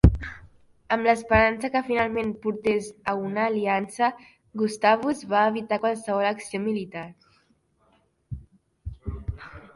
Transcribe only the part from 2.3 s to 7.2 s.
portés a una aliança, Gustavus va evitar qualsevol acció militar.